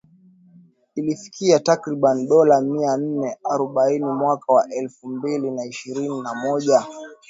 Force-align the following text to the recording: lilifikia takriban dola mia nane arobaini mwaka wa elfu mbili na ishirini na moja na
lilifikia 0.95 1.59
takriban 1.59 2.27
dola 2.27 2.61
mia 2.61 2.97
nane 2.97 3.37
arobaini 3.49 4.05
mwaka 4.05 4.53
wa 4.53 4.67
elfu 4.73 5.07
mbili 5.07 5.51
na 5.51 5.65
ishirini 5.65 6.21
na 6.21 6.35
moja 6.35 6.79
na 6.79 6.85